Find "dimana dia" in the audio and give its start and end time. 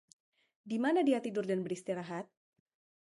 0.73-1.19